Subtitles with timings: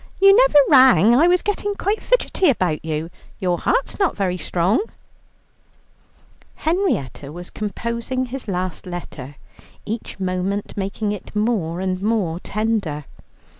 [0.19, 4.81] You never rang, I was gettin' quite fidgettin' about you, your heart's not very strong."
[6.55, 9.35] Henrietta was composing his last letter,
[9.85, 13.05] each moment making it more and more tender.